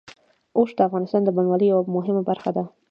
[0.57, 2.63] اوښ د افغانستان د بڼوالۍ یوه مهمه برخه ده.